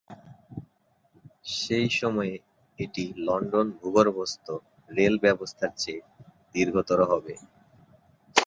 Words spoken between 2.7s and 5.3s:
এটি লন্ডন ভূগর্ভস্থ রেল